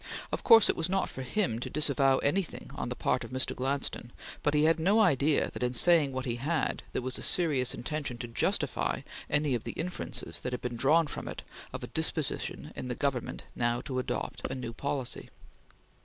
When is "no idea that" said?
4.79-5.61